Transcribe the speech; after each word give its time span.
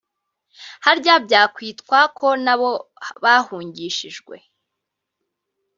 harya 0.85 1.15
byakwitwa 1.25 1.99
ko 2.17 2.27
nabo 2.45 2.71
bahungishijwe 3.23 4.35